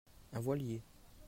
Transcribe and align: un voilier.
un 0.33 0.39
voilier. 0.39 0.81